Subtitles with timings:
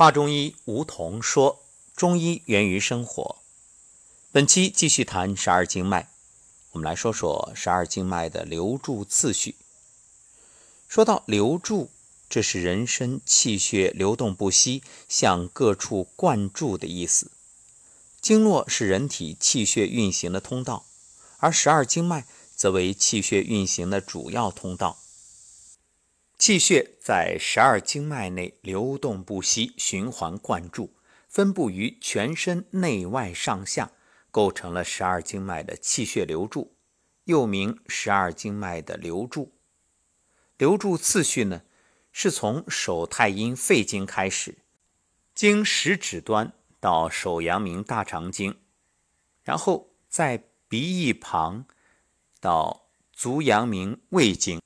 [0.00, 1.62] 华中医吴桐说
[1.94, 3.36] ：“中医源于生活。”
[4.32, 6.08] 本期继续谈十二经脉，
[6.70, 9.56] 我们来说说十二经脉的流注次序。
[10.88, 11.90] 说到流注，
[12.30, 17.30] 这是人身气血流动不息，向各处灌注的意思。
[18.22, 20.86] 经络是人体气血运行的通道，
[21.36, 22.24] 而十二经脉
[22.56, 24.99] 则为气血运行的主要通道。
[26.40, 30.94] 气血在十二经脉内流动不息，循环灌注，
[31.28, 33.92] 分布于全身内外上下，
[34.30, 36.74] 构成了十二经脉的气血流注，
[37.24, 39.52] 又名十二经脉的流注。
[40.56, 41.60] 流注次序呢，
[42.10, 44.56] 是从手太阴肺经开始，
[45.34, 48.58] 经食指端到手阳明大肠经，
[49.42, 51.66] 然后在鼻翼旁
[52.40, 54.58] 到足阳明胃经。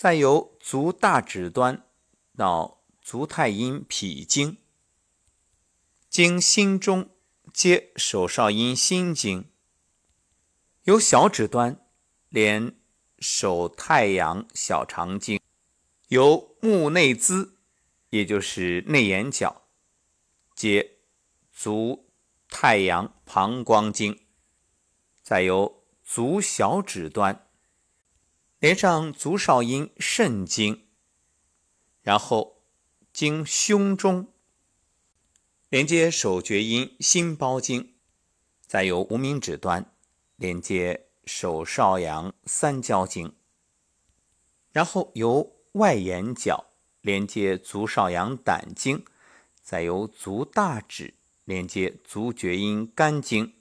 [0.00, 1.86] 再由足大指端
[2.34, 4.56] 到足太阴脾经，
[6.08, 7.10] 经心中
[7.52, 9.50] 接手少阴心经，
[10.84, 11.86] 由小指端
[12.30, 12.74] 连
[13.18, 15.38] 手太阳小肠经，
[16.08, 17.50] 由目内眦，
[18.08, 19.64] 也就是内眼角
[20.54, 20.96] 接
[21.52, 22.08] 足
[22.48, 24.18] 太阳膀胱经，
[25.22, 27.49] 再由足小指端。
[28.60, 30.84] 连上足少阴肾经，
[32.02, 32.62] 然后
[33.10, 34.28] 经胸中
[35.70, 37.94] 连接手厥阴心包经，
[38.66, 39.90] 再由无名指端
[40.36, 43.34] 连接手少阳三焦经，
[44.72, 46.66] 然后由外眼角
[47.00, 49.02] 连接足少阳胆经，
[49.62, 51.14] 再由足大指
[51.46, 53.54] 连接足厥阴肝经，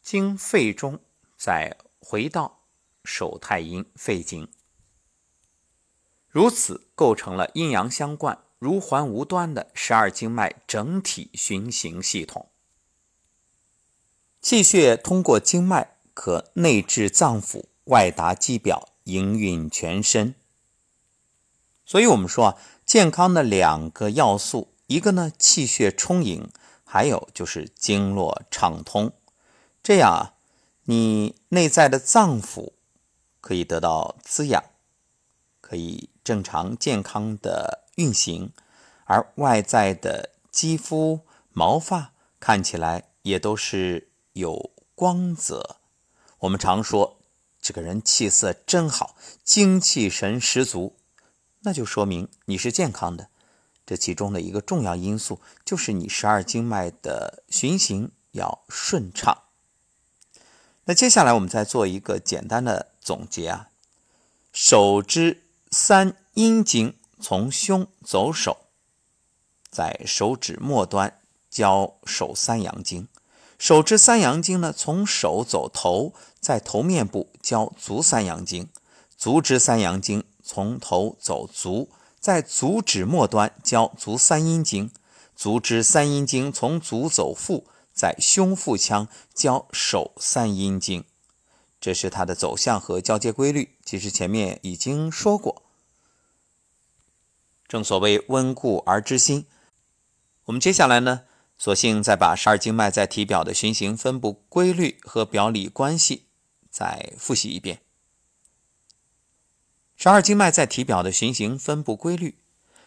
[0.00, 0.98] 经肺中
[1.36, 2.63] 再回到。
[3.04, 4.48] 手太阴肺经，
[6.28, 12.48] 如此构成了阴阳相贯、如环无端的十二经脉整体循行系统。
[14.40, 20.34] 气血通过经脉，可内至脏腑，外达肌表，营运全身。
[21.84, 26.50] 所以，我们说啊，健康的两个要素，一个呢气血充盈，
[26.84, 29.12] 还有就是经络畅通。
[29.82, 30.34] 这样啊，
[30.84, 32.72] 你内在的脏腑。
[33.44, 34.64] 可以得到滋养，
[35.60, 38.50] 可以正常健康的运行，
[39.04, 41.20] 而外在的肌肤
[41.52, 45.76] 毛发看起来也都是有光泽。
[46.38, 47.18] 我们常说
[47.60, 50.96] 这个人气色真好，精气神十足，
[51.60, 53.28] 那就说明你是健康的。
[53.84, 59.42] 这其中的一个重要因素就是你十二经脉的循行要顺畅。
[60.86, 63.68] 那接下来我们再做一个简单的总结啊，
[64.50, 68.66] 手之三阴经从胸走手，
[69.70, 71.20] 在手指末端
[71.50, 73.06] 交手三阳经；
[73.58, 78.68] 手之三阳经呢，从手走头，在头面部交足三阳经；
[79.16, 84.88] 足之三阳经从头走足，在足趾末端交足三阴经；
[85.36, 87.66] 足之三阴经从足走腹。
[87.94, 91.04] 在胸腹腔交手三阴经，
[91.84, 93.76] 这是它的走向和交接规律。
[93.84, 95.64] 其实前面已经说过。
[97.68, 99.44] 正所谓温故而知新。
[100.46, 101.24] 我们接下来呢，
[101.58, 106.24] 索性再把十二经脉在体表的循行分布规律和表里关系
[106.70, 107.82] 再复习一遍。
[109.94, 112.38] 十二经脉在体表的循行分布规律，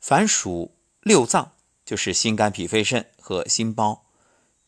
[0.00, 1.52] 凡属六脏，
[1.84, 4.04] 就是心、肝、脾、肺、肾和心包。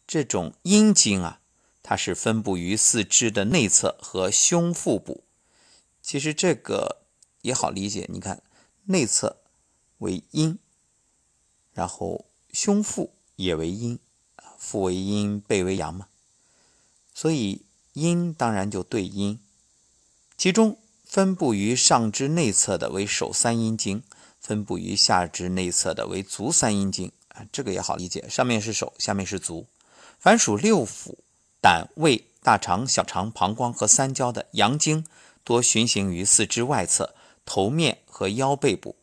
[0.07, 1.41] 这种阴经啊，
[1.83, 5.25] 它是分布于四肢的内侧和胸腹部。
[6.01, 7.03] 其实这个
[7.43, 8.43] 也好理解，你看
[8.85, 9.37] 内侧
[9.99, 10.59] 为阴，
[11.73, 13.99] 然后胸腹也为阴，
[14.59, 16.09] 腹为阴，背为阳嘛。
[17.15, 19.39] 所以阴当然就对阴。
[20.37, 24.03] 其中分布于上肢内侧的为手三阴经，
[24.41, 27.47] 分布于下肢内侧的为足三阴经啊。
[27.53, 29.69] 这个也好理解，上面是手，下面是足。
[30.19, 31.17] 凡属六腑、
[31.63, 35.07] 胆、胃、大肠、小肠、膀胱和三焦的阳经，
[35.45, 37.15] 多循行于四肢外侧、
[37.47, 38.97] 头面和腰背部。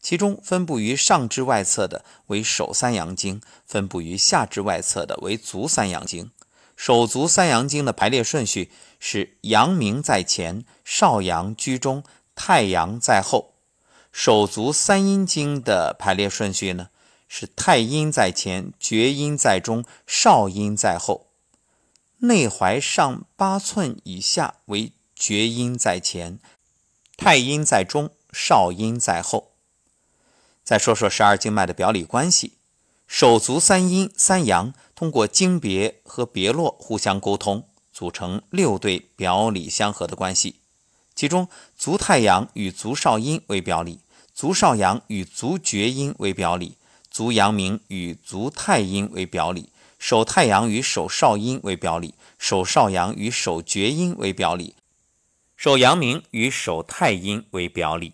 [0.00, 6.30] 其中分布于上肢外侧的为手三阳经，分布于下肢外侧的为足三阳经。
[6.76, 8.70] 手足三阳经的排列顺序
[9.00, 12.04] 是阳明在前，少阳居中，
[12.36, 13.54] 太阳在后。
[14.12, 16.90] 手足三阴经的排列顺序呢？
[17.26, 21.26] 是太阴在前，厥阴在中，少阴在后。
[22.24, 26.38] 内踝上八寸以下为厥阴在前，
[27.18, 29.52] 太阴在中，少阴在后。
[30.62, 32.54] 再说说十二经脉的表里关系：
[33.06, 40.60] 手足三阴三阳通过经别和别络互相沟通，组成六对表里相合的关系。
[41.14, 44.00] 其中，足太阳与足少阴为表里，
[44.32, 46.78] 足少阳与足厥阴为表里，
[47.10, 49.68] 足阳明与足太阴为表里，
[50.06, 54.74] 手太阳与手少阴为表里，手少阳与手厥阴为表里，
[55.56, 58.12] 手阳明与手太阴为表里。